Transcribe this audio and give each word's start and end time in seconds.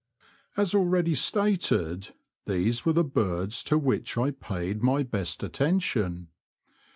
As 0.57 0.73
already 0.73 1.13
stated, 1.13 2.15
these 2.47 2.87
were 2.87 2.91
the 2.93 3.03
birds 3.03 3.61
to 3.65 3.77
which 3.77 4.17
I 4.17 4.31
paid 4.31 4.81
my 4.81 5.03
best 5.03 5.43
attention. 5.43 6.29